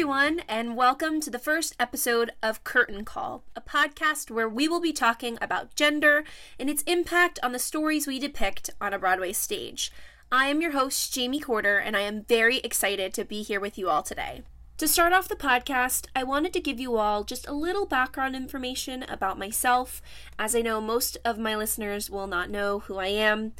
everyone, 0.00 0.40
and 0.48 0.78
welcome 0.78 1.20
to 1.20 1.28
the 1.28 1.38
first 1.38 1.76
episode 1.78 2.30
of 2.42 2.64
Curtain 2.64 3.04
Call, 3.04 3.44
a 3.54 3.60
podcast 3.60 4.30
where 4.30 4.48
we 4.48 4.66
will 4.66 4.80
be 4.80 4.94
talking 4.94 5.36
about 5.42 5.76
gender 5.76 6.24
and 6.58 6.70
its 6.70 6.82
impact 6.84 7.38
on 7.42 7.52
the 7.52 7.58
stories 7.58 8.06
we 8.06 8.18
depict 8.18 8.70
on 8.80 8.94
a 8.94 8.98
Broadway 8.98 9.34
stage. 9.34 9.92
I 10.32 10.46
am 10.46 10.62
your 10.62 10.70
host, 10.70 11.12
Jamie 11.12 11.38
Corter, 11.38 11.76
and 11.76 11.94
I 11.94 12.00
am 12.00 12.24
very 12.24 12.60
excited 12.60 13.12
to 13.12 13.26
be 13.26 13.42
here 13.42 13.60
with 13.60 13.76
you 13.76 13.90
all 13.90 14.02
today. 14.02 14.40
To 14.78 14.88
start 14.88 15.12
off 15.12 15.28
the 15.28 15.36
podcast, 15.36 16.06
I 16.16 16.24
wanted 16.24 16.54
to 16.54 16.60
give 16.60 16.80
you 16.80 16.96
all 16.96 17.22
just 17.22 17.46
a 17.46 17.52
little 17.52 17.84
background 17.84 18.34
information 18.34 19.02
about 19.02 19.38
myself, 19.38 20.00
as 20.38 20.56
I 20.56 20.62
know 20.62 20.80
most 20.80 21.18
of 21.26 21.38
my 21.38 21.54
listeners 21.54 22.08
will 22.08 22.26
not 22.26 22.48
know 22.48 22.78
who 22.78 22.96
I 22.96 23.08
am. 23.08 23.52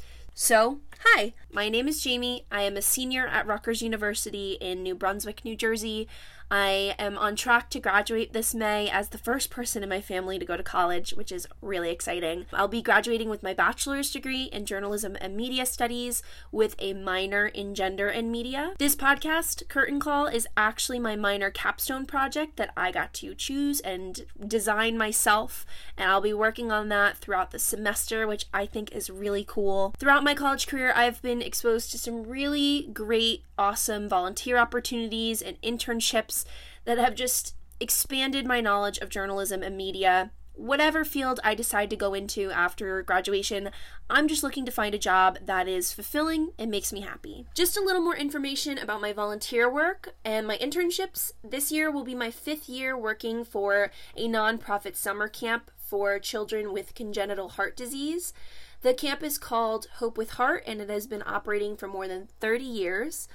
So, 0.43 0.79
hi, 1.01 1.35
my 1.51 1.69
name 1.69 1.87
is 1.87 2.01
Jamie. 2.01 2.47
I 2.51 2.63
am 2.63 2.75
a 2.75 2.81
senior 2.81 3.27
at 3.27 3.45
Rutgers 3.45 3.83
University 3.83 4.53
in 4.53 4.81
New 4.81 4.95
Brunswick, 4.95 5.45
New 5.45 5.55
Jersey. 5.55 6.07
I 6.53 6.95
am 6.99 7.17
on 7.17 7.37
track 7.37 7.69
to 7.69 7.79
graduate 7.79 8.33
this 8.33 8.53
May 8.53 8.89
as 8.89 9.07
the 9.09 9.17
first 9.17 9.49
person 9.49 9.83
in 9.83 9.89
my 9.89 10.01
family 10.01 10.37
to 10.37 10.43
go 10.43 10.57
to 10.57 10.63
college, 10.63 11.11
which 11.11 11.31
is 11.31 11.47
really 11.61 11.91
exciting. 11.91 12.45
I'll 12.51 12.67
be 12.67 12.81
graduating 12.81 13.29
with 13.29 13.41
my 13.41 13.53
bachelor's 13.53 14.11
degree 14.11 14.49
in 14.51 14.65
journalism 14.65 15.15
and 15.21 15.37
media 15.37 15.65
studies 15.65 16.21
with 16.51 16.75
a 16.77 16.91
minor 16.91 17.47
in 17.47 17.73
gender 17.73 18.09
and 18.09 18.29
media. 18.29 18.73
This 18.79 18.97
podcast, 18.97 19.69
Curtain 19.69 20.01
Call, 20.01 20.27
is 20.27 20.45
actually 20.57 20.99
my 20.99 21.15
minor 21.15 21.51
capstone 21.51 22.05
project 22.05 22.57
that 22.57 22.73
I 22.75 22.91
got 22.91 23.13
to 23.13 23.33
choose 23.33 23.79
and 23.79 24.25
design 24.45 24.97
myself, 24.97 25.65
and 25.97 26.11
I'll 26.11 26.19
be 26.19 26.33
working 26.33 26.69
on 26.69 26.89
that 26.89 27.17
throughout 27.17 27.51
the 27.51 27.59
semester, 27.59 28.27
which 28.27 28.47
I 28.53 28.65
think 28.65 28.91
is 28.91 29.09
really 29.09 29.45
cool. 29.47 29.95
Throughout 29.97 30.25
my 30.25 30.33
college 30.33 30.67
career, 30.67 30.91
I've 30.93 31.21
been 31.21 31.41
exposed 31.41 31.91
to 31.91 31.97
some 31.97 32.23
really 32.23 32.89
great, 32.91 33.45
awesome 33.57 34.09
volunteer 34.09 34.57
opportunities 34.57 35.41
and 35.41 35.61
internships 35.61 36.40
that 36.85 36.97
have 36.97 37.15
just 37.15 37.55
expanded 37.79 38.45
my 38.45 38.61
knowledge 38.61 38.97
of 38.99 39.09
journalism 39.09 39.63
and 39.63 39.75
media. 39.75 40.31
Whatever 40.53 41.03
field 41.03 41.39
I 41.43 41.55
decide 41.55 41.89
to 41.89 41.95
go 41.95 42.13
into 42.13 42.51
after 42.51 43.01
graduation, 43.01 43.71
I'm 44.09 44.27
just 44.27 44.43
looking 44.43 44.65
to 44.65 44.71
find 44.71 44.93
a 44.93 44.99
job 44.99 45.39
that 45.45 45.67
is 45.67 45.93
fulfilling 45.93 46.51
and 46.59 46.69
makes 46.69 46.93
me 46.93 47.01
happy. 47.01 47.47
Just 47.55 47.77
a 47.77 47.81
little 47.81 48.01
more 48.01 48.15
information 48.15 48.77
about 48.77 49.01
my 49.01 49.13
volunteer 49.13 49.71
work 49.71 50.13
and 50.23 50.45
my 50.45 50.57
internships. 50.57 51.31
This 51.43 51.71
year 51.71 51.89
will 51.89 52.03
be 52.03 52.13
my 52.13 52.29
fifth 52.29 52.69
year 52.69 52.97
working 52.97 53.43
for 53.43 53.91
a 54.15 54.27
nonprofit 54.27 54.95
summer 54.95 55.27
camp 55.27 55.71
for 55.77 56.19
children 56.19 56.73
with 56.73 56.95
congenital 56.95 57.49
heart 57.49 57.75
disease. 57.75 58.33
The 58.81 58.93
camp 58.93 59.23
is 59.23 59.37
called 59.37 59.87
Hope 59.95 60.17
with 60.17 60.31
Heart 60.31 60.63
and 60.67 60.81
it 60.81 60.89
has 60.89 61.07
been 61.07 61.23
operating 61.25 61.77
for 61.77 61.87
more 61.87 62.07
than 62.07 62.27
30 62.39 62.63
years. 62.63 63.27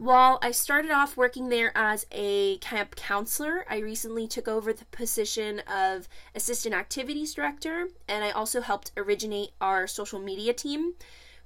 While 0.00 0.38
I 0.40 0.52
started 0.52 0.92
off 0.92 1.18
working 1.18 1.50
there 1.50 1.72
as 1.74 2.06
a 2.10 2.56
camp 2.56 2.96
counselor, 2.96 3.66
I 3.68 3.80
recently 3.80 4.26
took 4.26 4.48
over 4.48 4.72
the 4.72 4.86
position 4.86 5.60
of 5.70 6.08
assistant 6.34 6.74
activities 6.74 7.34
director, 7.34 7.88
and 8.08 8.24
I 8.24 8.30
also 8.30 8.62
helped 8.62 8.92
originate 8.96 9.50
our 9.60 9.86
social 9.86 10.18
media 10.18 10.54
team. 10.54 10.94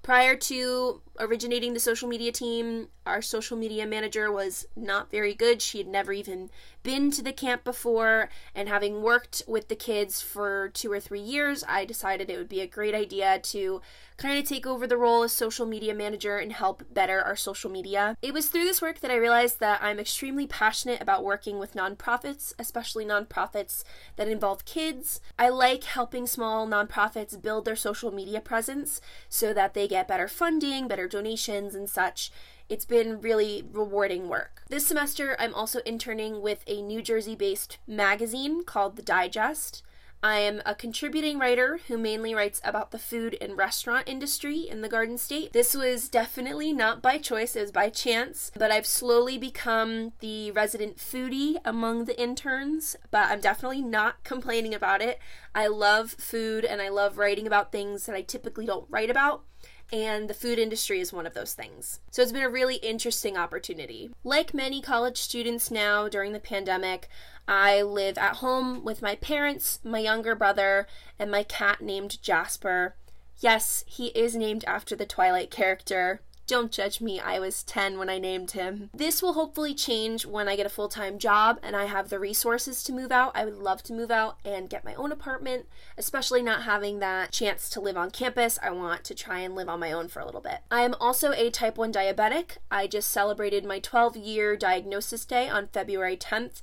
Prior 0.05 0.36
to 0.36 1.00
originating 1.19 1.74
the 1.74 1.80
social 1.80 2.08
media 2.08 2.30
team, 2.30 2.91
our 3.06 3.22
social 3.22 3.56
media 3.56 3.86
manager 3.86 4.30
was 4.30 4.66
not 4.77 5.11
very 5.11 5.34
good. 5.34 5.61
She 5.61 5.78
had 5.78 5.89
never 5.89 6.12
even 6.12 6.50
been 6.84 7.11
to 7.11 7.22
the 7.22 7.33
camp 7.33 7.64
before, 7.64 8.28
and 8.55 8.68
having 8.68 9.02
worked 9.02 9.42
with 9.48 9.66
the 9.66 9.74
kids 9.74 10.22
for 10.22 10.68
two 10.74 10.92
or 10.92 11.00
three 11.00 11.22
years, 11.22 11.64
I 11.66 11.86
decided 11.86 12.30
it 12.30 12.36
would 12.36 12.50
be 12.50 12.61
a 12.61 12.68
great 12.68 12.94
idea 12.94 13.41
to 13.41 13.80
kind 14.17 14.39
of 14.39 14.48
take 14.48 14.67
over 14.67 14.87
the 14.87 14.97
role 14.97 15.23
as 15.23 15.33
social 15.33 15.67
media 15.67 15.95
manager 15.95 16.39
and 16.39 16.53
help 16.53 16.83
better 16.93 17.20
our 17.20 17.37
social 17.37 17.70
media. 17.70 18.17
It 18.23 18.33
was 18.33 18.48
through 18.48 18.64
this 18.64 18.83
work 18.83 19.01
that 19.01 19.11
I 19.11 19.17
realized 19.17 19.61
that 19.61 19.83
I'm 19.83 19.98
extremely 19.98 20.47
passionate 20.47 21.01
about 21.01 21.25
working 21.25 21.58
with 21.58 21.75
nonprofits, 21.75 22.53
especially 22.58 23.05
nonprofits 23.05 23.85
that 24.17 24.29
involve 24.29 24.64
kids. 24.64 25.20
I 25.39 25.48
like 25.48 25.85
helping 25.85 26.27
small 26.27 26.67
nonprofits 26.67 27.41
build 27.41 27.64
their 27.64 27.77
social 27.77 28.13
media 28.13 28.41
presence 28.41 29.01
so 29.29 29.53
that 29.53 29.74
they 29.74 29.89
get 29.89 30.08
better 30.08 30.29
funding, 30.29 30.89
better 30.89 31.08
donations, 31.08 31.74
and 31.74 31.91
such. 31.91 32.30
It's 32.69 32.86
been 32.86 33.20
really 33.20 33.63
rewarding 33.73 34.29
work. 34.29 34.63
This 34.70 34.86
semester, 34.86 35.36
I'm 35.39 35.53
also 35.55 35.80
interning 35.80 36.41
with 36.41 36.64
a 36.67 36.80
New 36.80 37.03
Jersey 37.03 37.36
based 37.36 37.79
magazine 37.86 38.64
called 38.64 38.97
The 38.97 39.03
Digest. 39.03 39.83
I 40.24 40.39
am 40.39 40.62
a 40.64 40.74
contributing 40.74 41.39
writer 41.39 41.80
who 41.86 41.98
mainly 41.98 42.35
writes 42.35 42.58
about 42.64 42.92
the 42.92 42.98
food 42.98 43.36
and 43.42 43.58
restaurant 43.58 44.08
industry 44.08 44.61
in 44.61 44.80
the 44.80 44.89
Garden 44.89 45.18
State. 45.18 45.52
This 45.52 45.74
was 45.74 46.08
definitely 46.08 46.73
not 46.73 47.02
by 47.02 47.18
choice, 47.18 47.55
it 47.55 47.61
was 47.61 47.70
by 47.70 47.90
chance, 47.90 48.51
but 48.58 48.70
I've 48.70 48.86
slowly 48.86 49.36
become 49.36 50.14
the 50.20 50.51
resident 50.52 50.96
foodie 50.96 51.57
among 51.62 52.07
the 52.07 52.18
interns, 52.18 52.96
but 53.11 53.30
I'm 53.30 53.42
definitely 53.42 53.83
not 53.83 54.24
complaining 54.24 54.73
about 54.73 55.02
it. 55.02 55.18
I 55.55 55.67
love 55.67 56.12
food 56.12 56.64
and 56.64 56.80
I 56.80 56.89
love 56.89 57.18
writing 57.18 57.46
about 57.46 57.70
things 57.70 58.06
that 58.06 58.17
I 58.17 58.23
typically 58.23 58.64
don't 58.64 58.89
write 58.89 59.11
about 59.11 59.45
and 59.92 60.28
the 60.28 60.34
food 60.34 60.58
industry 60.58 61.00
is 61.00 61.12
one 61.12 61.27
of 61.27 61.34
those 61.34 61.55
things. 61.55 62.00
So 62.11 62.22
it's 62.22 62.33
been 62.33 62.42
a 62.42 62.48
really 62.48 62.77
interesting 62.77 63.36
opportunity. 63.36 64.11
Like 64.24 64.55
many 64.55 64.80
college 64.80 65.18
students 65.18 65.70
now 65.70 66.08
during 66.08 66.33
the 66.33 66.40
pandemic, 66.40 67.08
I 67.46 67.83
live 67.83 68.17
at 68.18 68.36
home 68.36 68.84
with 68.84 69.02
my 69.02 69.17
parents, 69.17 69.80
my 69.84 69.98
younger 69.98 70.34
brother, 70.34 70.86
and 71.18 71.30
my 71.30 71.42
cat 71.42 71.80
named 71.80 72.23
Jasper. 72.23 72.96
Yes, 73.39 73.84
he 73.86 74.06
is 74.08 74.34
named 74.34 74.64
after 74.67 74.96
the 74.96 75.06
Twilight 75.06 75.50
character. 75.50 76.20
Don't 76.46 76.70
judge 76.70 77.00
me, 77.00 77.18
I 77.18 77.38
was 77.38 77.62
10 77.62 77.98
when 77.98 78.10
I 78.10 78.18
named 78.18 78.50
him. 78.50 78.90
This 78.92 79.22
will 79.22 79.32
hopefully 79.32 79.74
change 79.74 80.27
when 80.27 80.46
I 80.46 80.56
get 80.56 80.66
a 80.66 80.70
full 80.70 80.88
time 80.88 81.18
job 81.18 81.58
and 81.62 81.74
I 81.74 81.86
have 81.86 82.10
the 82.10 82.18
resources 82.18 82.82
to 82.84 82.92
move 82.92 83.10
out. 83.10 83.32
I 83.34 83.46
would 83.46 83.56
love 83.56 83.82
to 83.84 83.94
move 83.94 84.10
out 84.10 84.38
and 84.44 84.68
get 84.68 84.84
my 84.84 84.94
own 84.94 85.10
apartment, 85.10 85.66
especially 85.96 86.42
not 86.42 86.64
having 86.64 86.98
that 86.98 87.32
chance 87.32 87.70
to 87.70 87.80
live 87.80 87.96
on 87.96 88.10
campus. 88.10 88.58
I 88.62 88.72
want 88.72 89.05
to 89.05 89.14
try 89.14 89.38
and 89.38 89.55
live 89.55 89.70
on 89.70 89.80
my 89.80 89.90
own 89.92 90.08
for 90.08 90.20
a 90.20 90.27
little 90.27 90.42
bit. 90.42 90.58
I 90.70 90.82
am 90.82 90.94
also 91.00 91.32
a 91.32 91.48
type 91.48 91.78
1 91.78 91.92
diabetic. 91.92 92.58
I 92.70 92.88
just 92.88 93.11
celebrated 93.11 93.64
my 93.64 93.78
12 93.78 94.16
year 94.16 94.55
diagnosis 94.55 95.24
day 95.24 95.48
on 95.48 95.68
February 95.68 96.16
10th 96.18 96.61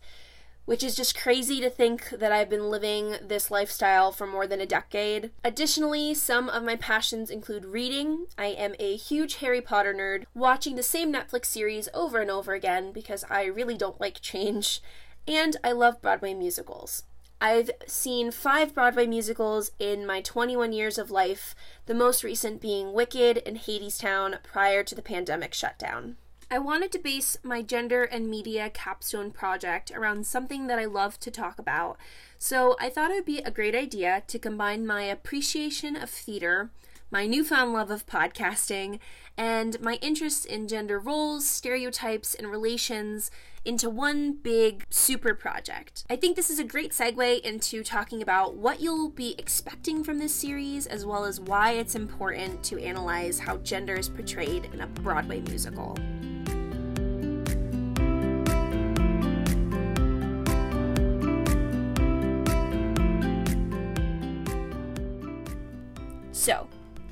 which 0.66 0.84
is 0.84 0.96
just 0.96 1.18
crazy 1.18 1.60
to 1.60 1.70
think 1.70 2.10
that 2.10 2.32
I've 2.32 2.50
been 2.50 2.70
living 2.70 3.16
this 3.22 3.52
lifestyle 3.52 4.12
for 4.12 4.28
more 4.28 4.48
than 4.48 4.62
a 4.62 4.66
decade. 4.66 5.32
Additionally, 5.44 6.14
some 6.14 6.50
of 6.50 6.64
my 6.64 6.76
passions 6.76 7.30
include 7.30 7.66
reading. 7.66 8.28
I 8.38 8.48
am 8.48 8.76
a 8.80 8.96
huge 8.96 9.36
Harry 9.36 9.62
Potter 9.62 9.94
nerd, 9.94 10.26
watching 10.34 10.76
the 10.76 10.84
same 10.84 11.12
Netflix 11.12 11.46
series 11.46 11.90
over 11.94 12.20
and 12.20 12.32
over 12.32 12.54
again 12.54 12.92
because 12.92 13.26
I 13.30 13.46
really 13.46 13.76
don't 13.76 14.00
like 14.00 14.22
change, 14.22 14.82
and 15.28 15.58
I 15.64 15.72
love 15.72 16.02
Broadway 16.02 16.34
musicals. 16.34 17.04
I've 17.44 17.72
seen 17.88 18.30
five 18.30 18.76
Broadway 18.76 19.08
musicals 19.08 19.72
in 19.80 20.06
my 20.06 20.22
21 20.22 20.74
years 20.74 21.00
of 21.00 21.10
life, 21.10 21.56
the 21.88 21.96
most 21.96 22.24
recent 22.24 22.62
being 22.62 22.94
Wicked 22.94 23.42
and 23.48 23.58
Hadestown 23.58 24.44
prior 24.44 24.84
to 24.84 24.94
the 24.94 25.02
pandemic 25.02 25.56
shutdown. 25.56 26.18
I 26.54 26.60
wanted 26.60 26.92
to 26.92 27.00
base 27.00 27.38
my 27.44 27.62
gender 27.62 28.04
and 28.04 28.30
media 28.30 28.70
capstone 28.70 29.32
project 29.32 29.90
around 29.96 30.28
something 30.28 30.68
that 30.68 30.78
I 30.78 30.84
love 30.84 31.18
to 31.22 31.32
talk 31.32 31.58
about, 31.58 31.96
so 32.38 32.76
I 32.78 32.90
thought 32.90 33.10
it 33.10 33.14
would 33.14 33.26
be 33.26 33.38
a 33.38 33.50
great 33.50 33.74
idea 33.74 34.24
to 34.28 34.38
combine 34.38 34.86
my 34.86 35.04
appreciation 35.04 35.96
of 35.96 36.10
theater, 36.10 36.70
my 37.10 37.26
newfound 37.26 37.72
love 37.72 37.90
of 37.90 38.06
podcasting, 38.06 39.00
and 39.38 39.80
my 39.80 39.94
interest 40.02 40.46
in 40.46 40.68
gender 40.68 41.00
roles, 41.00 41.48
stereotypes, 41.48 42.36
and 42.36 42.52
relations 42.52 43.32
into 43.64 43.90
one 43.90 44.34
big 44.34 44.84
super 44.90 45.34
project. 45.34 46.04
I 46.10 46.18
think 46.18 46.36
this 46.36 46.50
is 46.50 46.60
a 46.60 46.66
great 46.66 46.92
segue 46.92 47.40
into 47.44 47.82
talking 47.82 48.22
about 48.22 48.56
what 48.56 48.82
you'll 48.82 49.10
be 49.10 49.36
expecting 49.38 50.04
from 50.04 50.20
this 50.20 50.36
series, 50.36 50.86
as 50.86 51.06
well 51.06 51.24
as 51.24 51.40
why 51.40 51.72
it's 51.72 51.96
important 51.96 52.62
to 52.66 52.84
analyze 52.84 53.40
how 53.40 53.56
gender 53.58 53.96
is 53.96 54.10
portrayed 54.10 54.66
in 54.74 54.82
a 54.82 54.88
Broadway 54.88 55.40
musical. 55.40 55.98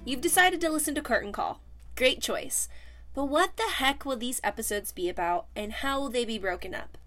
You've 0.10 0.22
decided 0.22 0.60
to 0.60 0.70
listen 0.72 0.96
to 0.96 1.04
Curtain 1.04 1.32
Call. 1.32 1.62
Great 1.96 2.20
choice. 2.20 2.68
But 3.14 3.26
what 3.26 3.58
the 3.58 3.74
heck 3.76 4.06
will 4.06 4.18
these 4.18 4.42
episodes 4.44 4.92
be 4.92 5.08
about, 5.08 5.46
and 5.56 5.72
how 5.72 6.00
will 6.00 6.10
they 6.10 6.26
be 6.26 6.40
broken 6.40 6.74
up? 6.74 6.98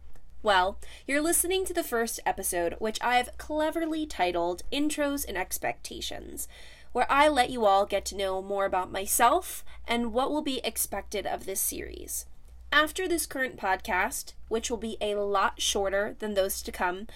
Well, 0.40 0.78
you're 1.04 1.20
listening 1.20 1.64
to 1.64 1.74
the 1.74 1.82
first 1.82 2.20
episode, 2.24 2.76
which 2.78 3.02
I've 3.02 3.36
cleverly 3.38 4.06
titled 4.06 4.62
Intros 4.72 5.24
and 5.26 5.36
Expectations, 5.36 6.46
where 6.92 7.10
I 7.10 7.26
let 7.26 7.50
you 7.50 7.64
all 7.64 7.86
get 7.86 8.04
to 8.06 8.16
know 8.16 8.40
more 8.40 8.66
about 8.66 8.92
myself 8.92 9.64
and 9.88 10.12
what 10.12 10.30
will 10.30 10.42
be 10.42 10.60
expected 10.62 11.26
of 11.26 11.44
this 11.44 11.60
series. 11.60 12.26
After 12.70 13.08
this 13.08 13.26
current 13.26 13.56
podcast, 13.56 14.34
which 14.46 14.70
will 14.70 14.78
be 14.78 14.96
a 15.00 15.16
lot 15.16 15.60
shorter 15.60 16.14
than 16.20 16.34
those 16.34 16.62
to 16.62 16.70
come, 16.70 17.08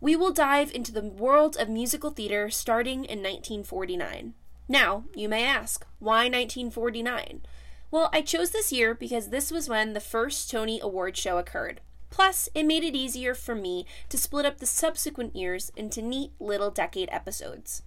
we 0.00 0.14
will 0.14 0.32
dive 0.32 0.72
into 0.72 0.92
the 0.92 1.02
world 1.02 1.56
of 1.56 1.68
musical 1.68 2.10
theater 2.10 2.48
starting 2.48 3.04
in 3.04 3.18
1949. 3.18 4.34
Now, 4.72 5.04
you 5.14 5.28
may 5.28 5.44
ask, 5.44 5.86
why 5.98 6.30
1949? 6.30 7.42
Well, 7.90 8.08
I 8.10 8.22
chose 8.22 8.52
this 8.52 8.72
year 8.72 8.94
because 8.94 9.28
this 9.28 9.50
was 9.50 9.68
when 9.68 9.92
the 9.92 10.00
first 10.00 10.50
Tony 10.50 10.80
Award 10.80 11.14
show 11.14 11.36
occurred. 11.36 11.82
Plus, 12.08 12.48
it 12.54 12.64
made 12.64 12.82
it 12.82 12.96
easier 12.96 13.34
for 13.34 13.54
me 13.54 13.84
to 14.08 14.16
split 14.16 14.46
up 14.46 14.60
the 14.60 14.66
subsequent 14.66 15.36
years 15.36 15.70
into 15.76 16.00
neat 16.00 16.32
little 16.40 16.70
decade 16.70 17.10
episodes. 17.12 17.82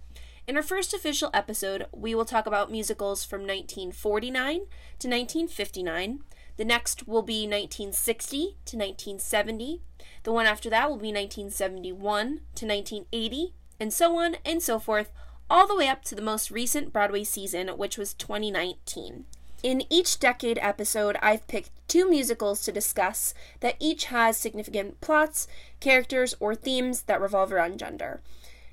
In 0.46 0.56
our 0.56 0.62
first 0.62 0.94
official 0.94 1.28
episode, 1.34 1.86
we 1.90 2.14
will 2.14 2.24
talk 2.24 2.46
about 2.46 2.70
musicals 2.70 3.24
from 3.24 3.40
1949 3.40 4.54
to 4.54 4.62
1959. 5.08 6.20
The 6.56 6.64
next 6.64 7.08
will 7.08 7.22
be 7.22 7.48
1960 7.48 8.38
to 8.38 8.76
1970. 8.76 9.82
The 10.22 10.32
one 10.32 10.46
after 10.46 10.70
that 10.70 10.88
will 10.88 10.98
be 10.98 11.08
1971 11.08 12.26
to 12.54 12.64
1980, 12.64 13.54
and 13.80 13.92
so 13.92 14.16
on 14.18 14.36
and 14.44 14.62
so 14.62 14.78
forth, 14.78 15.10
all 15.48 15.66
the 15.66 15.76
way 15.76 15.88
up 15.88 16.04
to 16.04 16.14
the 16.14 16.22
most 16.22 16.50
recent 16.50 16.92
Broadway 16.92 17.24
season, 17.24 17.68
which 17.68 17.96
was 17.96 18.14
2019. 18.14 19.24
In 19.62 19.82
each 19.90 20.18
decade 20.18 20.58
episode, 20.60 21.16
I've 21.22 21.46
picked 21.48 21.70
two 21.88 22.08
musicals 22.08 22.62
to 22.62 22.72
discuss 22.72 23.34
that 23.60 23.76
each 23.80 24.06
has 24.06 24.36
significant 24.36 25.00
plots, 25.00 25.48
characters, 25.80 26.34
or 26.40 26.54
themes 26.54 27.02
that 27.02 27.20
revolve 27.20 27.52
around 27.52 27.78
gender. 27.78 28.20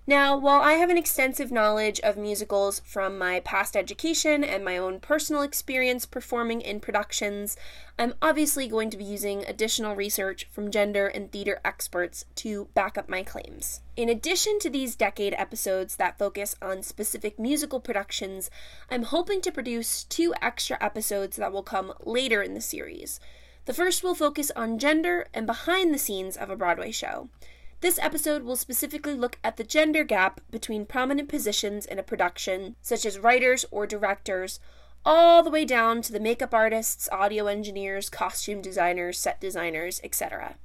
Now, 0.06 0.36
while 0.36 0.60
I 0.62 0.74
have 0.74 0.90
an 0.90 0.98
extensive 0.98 1.50
knowledge 1.50 2.02
of 2.02 2.18
musicals 2.18 2.82
from 2.84 3.18
my 3.18 3.40
past 3.40 3.78
education 3.78 4.44
and 4.44 4.66
my 4.66 4.78
own 4.78 5.00
personal 5.00 5.44
experience 5.44 6.06
performing 6.06 6.60
in 6.60 6.82
productions, 6.82 7.56
I'm 7.98 8.14
obviously 8.22 8.68
going 8.68 8.90
to 8.90 8.98
be 8.98 9.06
using 9.06 9.46
additional 9.46 9.96
research 9.96 10.50
from 10.52 10.72
gender 10.72 11.08
and 11.08 11.32
theater 11.32 11.62
experts 11.64 12.26
to 12.36 12.66
back 12.74 12.98
up 12.98 13.08
my 13.08 13.24
claims. 13.24 13.80
In 13.96 14.10
addition 14.10 14.60
to 14.60 14.70
these 14.70 14.98
decade 14.98 15.36
episodes 15.38 15.96
that 15.96 16.20
focus 16.20 16.58
on 16.62 16.84
specific 16.84 17.40
musical 17.40 17.80
productions, 17.80 18.50
I'm 18.92 19.04
hoping 19.04 19.40
to 19.40 19.54
produce 19.54 20.04
two 20.04 20.34
extra 20.42 20.78
episodes 20.82 21.38
that 21.38 21.54
will 21.54 21.64
come 21.64 21.94
later 22.04 22.42
in 22.42 22.56
the 22.56 22.62
series. 22.62 23.22
The 23.64 23.74
first 23.74 24.04
will 24.04 24.16
focus 24.16 24.52
on 24.54 24.80
gender 24.80 25.28
and 25.34 25.48
behind 25.48 25.94
the 25.94 25.98
scenes 25.98 26.36
of 26.36 26.50
a 26.50 26.58
Broadway 26.58 26.92
show. 26.92 27.30
This 27.84 28.00
episode 28.02 28.44
will 28.44 28.56
specifically 28.56 29.14
look 29.14 29.40
at 29.44 29.58
the 29.58 29.64
gender 29.66 30.06
gap 30.06 30.40
between 30.50 30.86
prominent 30.86 31.28
positions 31.28 31.86
in 31.86 32.00
a 32.00 32.02
production, 32.02 32.78
such 32.82 33.06
as 33.06 33.20
writers 33.20 33.66
or 33.72 33.86
directors, 33.86 34.62
all 35.04 35.44
the 35.44 35.50
way 35.50 35.66
down 35.66 36.02
to 36.04 36.14
the 36.14 36.20
makeup 36.22 36.54
artists, 36.54 37.10
audio 37.12 37.48
engineers, 37.48 38.10
costume 38.10 38.62
designers, 38.62 39.20
set 39.20 39.42
designers, 39.42 40.00
etc. 40.02 40.56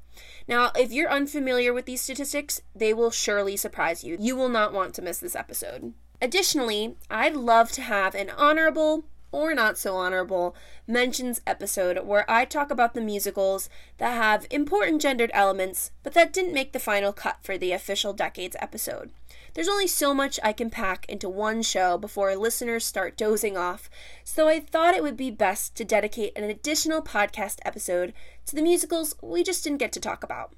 Now, 0.46 0.70
if 0.78 0.92
you're 0.92 1.10
unfamiliar 1.10 1.72
with 1.72 1.86
these 1.86 2.02
statistics, 2.02 2.62
they 2.72 2.94
will 2.94 3.10
surely 3.10 3.56
surprise 3.56 4.04
you. 4.04 4.16
You 4.20 4.36
will 4.36 4.48
not 4.48 4.72
want 4.72 4.94
to 4.94 5.02
miss 5.02 5.18
this 5.18 5.34
episode. 5.34 5.94
Additionally, 6.22 6.98
I'd 7.10 7.34
love 7.34 7.72
to 7.72 7.82
have 7.82 8.14
an 8.14 8.30
honorable 8.30 9.06
or 9.32 9.54
not 9.54 9.78
so 9.78 9.96
honorable 9.96 10.54
mentions 10.86 11.40
episode 11.46 12.04
where 12.06 12.28
I 12.30 12.44
talk 12.44 12.70
about 12.70 12.94
the 12.94 13.00
musicals 13.00 13.68
that 13.98 14.16
have 14.16 14.46
important 14.50 15.02
gendered 15.02 15.30
elements 15.34 15.90
but 16.02 16.14
that 16.14 16.32
didn't 16.32 16.54
make 16.54 16.72
the 16.72 16.78
final 16.78 17.12
cut 17.12 17.38
for 17.42 17.58
the 17.58 17.72
official 17.72 18.12
decades 18.12 18.56
episode. 18.60 19.10
There's 19.54 19.68
only 19.68 19.86
so 19.86 20.14
much 20.14 20.38
I 20.42 20.52
can 20.52 20.70
pack 20.70 21.04
into 21.08 21.28
one 21.28 21.62
show 21.62 21.98
before 21.98 22.34
listeners 22.36 22.84
start 22.84 23.16
dozing 23.16 23.56
off, 23.56 23.90
so 24.22 24.46
I 24.46 24.60
thought 24.60 24.94
it 24.94 25.02
would 25.02 25.16
be 25.16 25.30
best 25.30 25.74
to 25.76 25.84
dedicate 25.84 26.36
an 26.36 26.44
additional 26.44 27.02
podcast 27.02 27.58
episode 27.64 28.12
to 28.46 28.54
the 28.54 28.62
musicals 28.62 29.14
we 29.20 29.42
just 29.42 29.64
didn't 29.64 29.78
get 29.78 29.92
to 29.92 30.00
talk 30.00 30.22
about. 30.22 30.52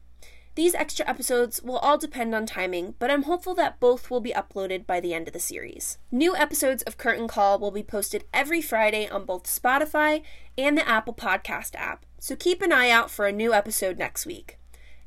These 0.57 0.75
extra 0.75 1.09
episodes 1.09 1.63
will 1.63 1.79
all 1.79 1.97
depend 1.97 2.35
on 2.35 2.45
timing, 2.45 2.95
but 2.99 3.11
I'm 3.11 3.23
hopeful 3.23 3.55
that 3.55 3.79
both 3.79 4.11
will 4.11 4.21
be 4.21 4.33
uploaded 4.33 4.85
by 4.85 4.99
the 4.99 5.15
end 5.15 5.29
of 5.29 5.33
the 5.33 5.41
series. 5.41 5.99
New 6.11 6.35
episodes 6.35 6.83
of 6.83 6.99
Curtain 6.99 7.29
Call 7.29 7.59
will 7.59 7.71
be 7.71 7.85
posted 7.85 8.25
every 8.35 8.61
Friday 8.61 9.09
on 9.09 9.25
both 9.25 9.45
Spotify 9.45 10.23
and 10.59 10.77
the 10.77 10.89
Apple 10.89 11.15
Podcast 11.15 11.77
app, 11.77 12.05
so 12.19 12.35
keep 12.35 12.63
an 12.63 12.73
eye 12.73 12.91
out 12.91 13.11
for 13.11 13.27
a 13.27 13.33
new 13.33 13.55
episode 13.55 13.97
next 13.97 14.27
week. 14.27 14.59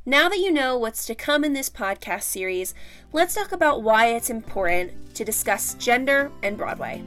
Now 0.06 0.30
that 0.30 0.40
you 0.40 0.52
know 0.52 0.78
what's 0.78 1.06
to 1.08 1.16
come 1.16 1.44
in 1.44 1.54
this 1.54 1.70
podcast 1.70 2.24
series, 2.24 2.74
let's 3.12 3.36
talk 3.36 3.52
about 3.52 3.84
why 3.84 4.08
it's 4.08 4.30
important 4.30 5.16
to 5.16 5.26
discuss 5.26 5.76
gender 5.76 6.32
and 6.42 6.58
Broadway. 6.58 7.04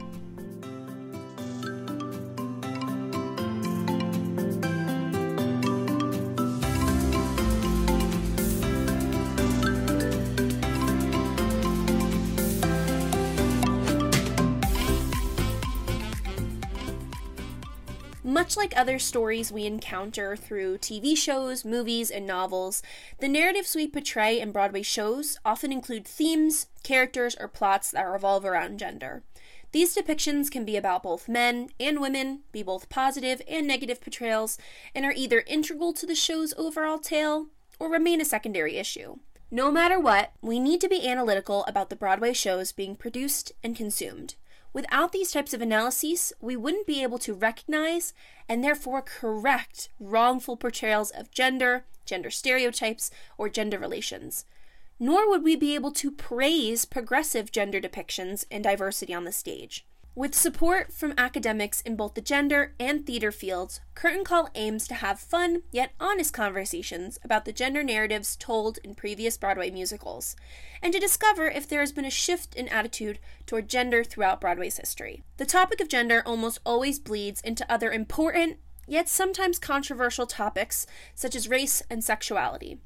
Much 18.37 18.55
like 18.55 18.77
other 18.77 18.99
stories 18.99 19.51
we 19.51 19.65
encounter 19.65 20.35
through 20.35 20.77
TV 20.77 21.17
shows, 21.17 21.65
movies, 21.65 22.11
and 22.11 22.27
novels, 22.27 22.83
the 23.17 23.27
narratives 23.27 23.75
we 23.75 23.87
portray 23.87 24.39
in 24.39 24.51
Broadway 24.51 24.83
shows 24.83 25.39
often 25.43 25.71
include 25.71 26.05
themes, 26.05 26.67
characters, 26.83 27.35
or 27.39 27.47
plots 27.47 27.89
that 27.89 28.03
revolve 28.03 28.45
around 28.45 28.77
gender. 28.77 29.23
These 29.71 29.95
depictions 29.95 30.51
can 30.51 30.65
be 30.65 30.77
about 30.77 31.01
both 31.01 31.27
men 31.27 31.69
and 31.79 31.99
women, 31.99 32.41
be 32.51 32.61
both 32.61 32.89
positive 32.89 33.41
and 33.47 33.65
negative 33.65 33.99
portrayals, 33.99 34.59
and 34.93 35.03
are 35.03 35.13
either 35.15 35.43
integral 35.47 35.91
to 35.93 36.05
the 36.05 36.13
show's 36.13 36.53
overall 36.59 36.99
tale 36.99 37.47
or 37.79 37.89
remain 37.89 38.21
a 38.21 38.25
secondary 38.25 38.77
issue. 38.77 39.15
No 39.49 39.71
matter 39.71 39.99
what, 39.99 40.33
we 40.43 40.59
need 40.59 40.79
to 40.81 40.87
be 40.87 41.07
analytical 41.09 41.65
about 41.65 41.89
the 41.89 41.95
Broadway 41.95 42.33
shows 42.33 42.71
being 42.71 42.95
produced 42.95 43.51
and 43.63 43.75
consumed. 43.75 44.35
Without 44.77 45.11
these 45.11 45.31
types 45.31 45.55
of 45.55 45.61
analyses, 45.63 46.31
we 46.39 46.55
wouldn't 46.55 46.85
be 46.85 47.01
able 47.01 47.17
to 47.17 47.33
recognize 47.33 48.13
and 48.47 48.63
therefore 48.63 49.01
correct 49.01 49.89
wrongful 49.99 50.55
portrayals 50.55 51.09
of 51.09 51.31
gender, 51.31 51.85
gender 52.05 52.29
stereotypes, 52.29 53.09
or 53.39 53.49
gender 53.49 53.79
relations. 53.79 54.45
Nor 54.99 55.27
would 55.27 55.41
we 55.41 55.55
be 55.55 55.73
able 55.73 55.89
to 55.93 56.11
praise 56.11 56.85
progressive 56.85 57.51
gender 57.51 57.81
depictions 57.81 58.45
and 58.51 58.63
diversity 58.63 59.15
on 59.15 59.23
the 59.23 59.31
stage. 59.31 59.83
With 60.17 60.33
support 60.33 60.91
from 60.91 61.13
academics 61.15 61.81
in 61.81 61.95
both 61.95 62.15
the 62.15 62.21
gender 62.21 62.73
and 62.79 63.05
theater 63.05 63.31
fields, 63.31 63.81
Curtain 63.93 64.23
Call 64.23 64.49
aims 64.55 64.87
to 64.87 64.95
have 64.95 65.19
fun 65.19 65.61
yet 65.71 65.91
honest 65.99 66.33
conversations 66.33 67.19
about 67.23 67.45
the 67.45 67.53
gender 67.53 67.83
narratives 67.83 68.35
told 68.35 68.79
in 68.83 68.95
previous 68.95 69.37
Broadway 69.37 69.69
musicals, 69.69 70.35
and 70.81 70.91
to 70.91 70.99
discover 70.99 71.47
if 71.47 71.69
there 71.69 71.81
has 71.81 71.91
been 71.91 72.03
a 72.03 72.09
shift 72.09 72.55
in 72.55 72.67
attitude 72.69 73.19
toward 73.45 73.69
gender 73.69 74.03
throughout 74.03 74.41
Broadway's 74.41 74.77
history. 74.77 75.21
The 75.37 75.45
topic 75.45 75.79
of 75.81 75.87
gender 75.87 76.23
almost 76.25 76.61
always 76.65 76.97
bleeds 76.97 77.39
into 77.41 77.71
other 77.71 77.91
important, 77.91 78.57
yet 78.87 79.07
sometimes 79.07 79.59
controversial 79.59 80.25
topics, 80.25 80.87
such 81.13 81.35
as 81.35 81.47
race 81.47 81.83
and 81.91 82.03
sexuality. 82.03 82.79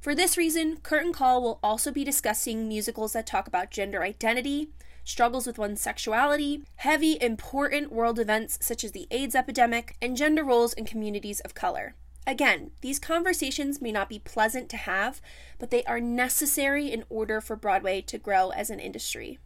For 0.00 0.14
this 0.14 0.38
reason, 0.38 0.78
Curtain 0.78 1.12
Call 1.12 1.42
will 1.42 1.58
also 1.62 1.92
be 1.92 2.02
discussing 2.02 2.66
musicals 2.66 3.12
that 3.12 3.26
talk 3.26 3.46
about 3.46 3.70
gender 3.70 4.02
identity, 4.02 4.70
struggles 5.08 5.46
with 5.46 5.58
one's 5.58 5.80
sexuality, 5.80 6.62
heavy, 6.76 7.16
important 7.20 7.90
world 7.90 8.18
events 8.18 8.58
such 8.60 8.84
as 8.84 8.92
the 8.92 9.06
AIDS 9.10 9.34
epidemic, 9.34 9.96
and 10.02 10.16
gender 10.16 10.44
roles 10.44 10.74
in 10.74 10.84
communities 10.84 11.40
of 11.40 11.54
color. 11.54 11.94
Again, 12.26 12.72
these 12.82 12.98
conversations 12.98 13.80
may 13.80 13.90
not 13.90 14.10
be 14.10 14.18
pleasant 14.18 14.68
to 14.68 14.76
have, 14.76 15.22
but 15.58 15.70
they 15.70 15.82
are 15.84 15.98
necessary 15.98 16.92
in 16.92 17.04
order 17.08 17.40
for 17.40 17.56
Broadway 17.56 18.02
to 18.02 18.18
grow 18.18 18.50
as 18.50 18.68
an 18.68 18.80
industry. 18.80 19.38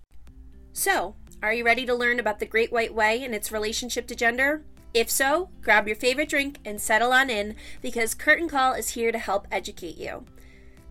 So, 0.73 1.14
are 1.42 1.54
you 1.54 1.64
ready 1.64 1.87
to 1.87 1.95
learn 1.95 2.19
about 2.19 2.40
the 2.40 2.47
Great 2.47 2.73
White 2.73 2.92
Way 2.92 3.23
and 3.23 3.33
its 3.33 3.52
relationship 3.52 4.09
to 4.09 4.16
gender? 4.16 4.64
If 4.92 5.09
so, 5.09 5.50
grab 5.62 5.87
your 5.87 5.97
favorite 5.97 6.28
drink 6.28 6.59
and 6.64 6.81
settle 6.81 7.12
on 7.12 7.31
in 7.31 7.54
because 7.81 8.14
Curtain 8.14 8.49
Call 8.49 8.73
is 8.73 8.90
here 8.90 9.12
to 9.12 9.19
help 9.19 9.47
educate 9.52 9.97
you. 9.97 10.25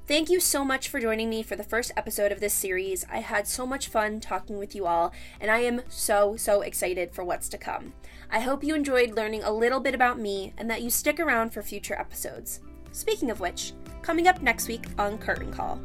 Thank 0.07 0.29
you 0.29 0.39
so 0.39 0.65
much 0.65 0.89
for 0.89 0.99
joining 0.99 1.29
me 1.29 1.43
for 1.43 1.55
the 1.55 1.63
first 1.63 1.91
episode 1.95 2.31
of 2.31 2.39
this 2.39 2.55
series. 2.55 3.05
I 3.09 3.19
had 3.19 3.47
so 3.47 3.67
much 3.67 3.87
fun 3.87 4.19
talking 4.19 4.57
with 4.57 4.75
you 4.75 4.87
all, 4.87 5.13
and 5.39 5.51
I 5.51 5.59
am 5.59 5.83
so, 5.89 6.35
so 6.35 6.61
excited 6.61 7.13
for 7.13 7.23
what's 7.23 7.47
to 7.49 7.57
come. 7.57 7.93
I 8.29 8.39
hope 8.39 8.63
you 8.63 8.73
enjoyed 8.73 9.15
learning 9.15 9.43
a 9.43 9.51
little 9.51 9.79
bit 9.79 9.93
about 9.93 10.19
me 10.19 10.53
and 10.57 10.69
that 10.69 10.81
you 10.81 10.89
stick 10.89 11.19
around 11.19 11.51
for 11.51 11.61
future 11.61 11.93
episodes. 11.93 12.61
Speaking 12.91 13.29
of 13.29 13.39
which, 13.39 13.73
coming 14.01 14.27
up 14.27 14.41
next 14.41 14.67
week 14.67 14.85
on 14.97 15.19
Curtain 15.19 15.53
Call. 15.53 15.79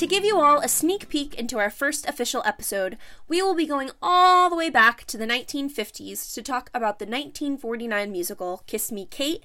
To 0.00 0.06
give 0.06 0.24
you 0.24 0.40
all 0.40 0.60
a 0.60 0.66
sneak 0.66 1.10
peek 1.10 1.34
into 1.34 1.58
our 1.58 1.68
first 1.68 2.08
official 2.08 2.42
episode, 2.46 2.96
we 3.28 3.42
will 3.42 3.54
be 3.54 3.66
going 3.66 3.90
all 4.00 4.48
the 4.48 4.56
way 4.56 4.70
back 4.70 5.04
to 5.08 5.18
the 5.18 5.26
1950s 5.26 6.32
to 6.32 6.40
talk 6.40 6.70
about 6.72 7.00
the 7.00 7.04
1949 7.04 8.10
musical 8.10 8.62
Kiss 8.66 8.90
Me 8.90 9.04
Kate. 9.04 9.44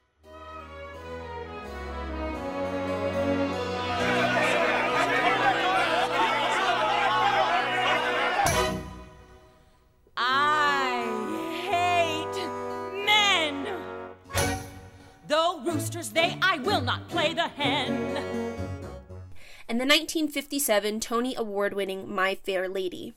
I 10.16 11.04
hate 11.68 13.06
men. 13.06 13.68
Though 15.28 15.60
roosters 15.66 16.12
they 16.12 16.38
I 16.42 16.60
will 16.60 16.80
not 16.80 17.10
play 17.10 17.34
the 17.34 17.50
hen 17.50 18.45
and 19.68 19.80
the 19.80 19.86
1957 19.86 21.00
Tony 21.00 21.34
Award 21.36 21.74
winning 21.74 22.14
My 22.14 22.36
Fair 22.36 22.70
Lady. 22.70 23.14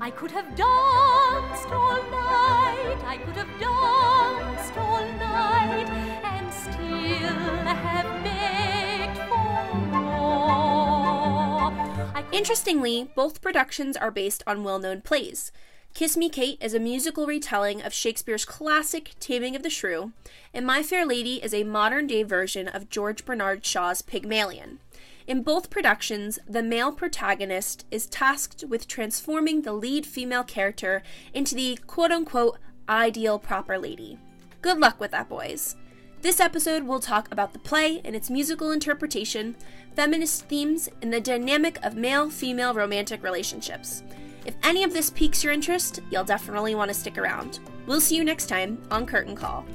I 0.00 0.10
could 0.10 0.30
have 0.30 0.54
danced 0.54 1.70
all 1.70 2.02
night, 2.10 3.02
I 3.04 3.18
could 3.24 3.36
have 3.36 3.48
danced 3.58 4.76
all 4.78 5.04
night, 5.18 5.88
and 6.24 6.52
still 6.52 7.64
have 7.74 8.24
begged 8.24 9.18
for 9.28 9.74
more. 9.90 11.72
I 12.14 12.24
Interestingly, 12.30 13.10
both 13.16 13.42
productions 13.42 13.96
are 13.96 14.10
based 14.12 14.44
on 14.46 14.62
well 14.64 14.78
known 14.78 15.02
plays. 15.02 15.50
Kiss 15.96 16.14
Me 16.14 16.28
Kate 16.28 16.58
is 16.60 16.74
a 16.74 16.78
musical 16.78 17.26
retelling 17.26 17.80
of 17.80 17.90
Shakespeare's 17.94 18.44
classic 18.44 19.12
Taming 19.18 19.56
of 19.56 19.62
the 19.62 19.70
Shrew, 19.70 20.12
and 20.52 20.66
My 20.66 20.82
Fair 20.82 21.06
Lady 21.06 21.42
is 21.42 21.54
a 21.54 21.64
modern 21.64 22.06
day 22.06 22.22
version 22.22 22.68
of 22.68 22.90
George 22.90 23.24
Bernard 23.24 23.64
Shaw's 23.64 24.02
Pygmalion. 24.02 24.78
In 25.26 25.42
both 25.42 25.70
productions, 25.70 26.38
the 26.46 26.62
male 26.62 26.92
protagonist 26.92 27.86
is 27.90 28.04
tasked 28.04 28.62
with 28.68 28.86
transforming 28.86 29.62
the 29.62 29.72
lead 29.72 30.04
female 30.04 30.44
character 30.44 31.02
into 31.32 31.54
the 31.54 31.78
quote 31.86 32.12
unquote 32.12 32.58
ideal 32.90 33.38
proper 33.38 33.78
lady. 33.78 34.18
Good 34.60 34.78
luck 34.78 35.00
with 35.00 35.12
that, 35.12 35.30
boys. 35.30 35.76
This 36.20 36.40
episode 36.40 36.82
will 36.82 37.00
talk 37.00 37.32
about 37.32 37.54
the 37.54 37.58
play 37.58 38.02
and 38.04 38.14
its 38.14 38.28
musical 38.28 38.70
interpretation, 38.70 39.56
feminist 39.94 40.44
themes, 40.44 40.90
and 41.00 41.10
the 41.10 41.22
dynamic 41.22 41.82
of 41.82 41.96
male 41.96 42.28
female 42.28 42.74
romantic 42.74 43.22
relationships. 43.22 44.02
If 44.46 44.54
any 44.62 44.84
of 44.84 44.92
this 44.92 45.10
piques 45.10 45.42
your 45.42 45.52
interest, 45.52 46.00
you'll 46.08 46.22
definitely 46.22 46.76
want 46.76 46.88
to 46.88 46.94
stick 46.94 47.18
around. 47.18 47.58
We'll 47.86 48.00
see 48.00 48.14
you 48.14 48.22
next 48.22 48.46
time 48.46 48.80
on 48.92 49.04
Curtain 49.04 49.34
Call. 49.34 49.66